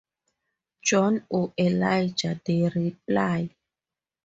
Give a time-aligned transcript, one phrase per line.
[0.83, 3.51] John or Elijah, they reply.